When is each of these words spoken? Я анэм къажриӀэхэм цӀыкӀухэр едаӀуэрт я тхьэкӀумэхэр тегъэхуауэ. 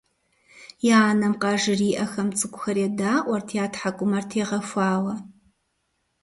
Я 0.97 0.99
анэм 1.11 1.33
къажриӀэхэм 1.41 2.29
цӀыкӀухэр 2.37 2.77
едаӀуэрт 2.87 3.49
я 3.63 3.65
тхьэкӀумэхэр 3.71 4.25
тегъэхуауэ. 4.29 5.13